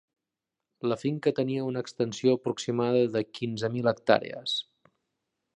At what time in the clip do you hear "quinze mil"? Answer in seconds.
3.39-3.93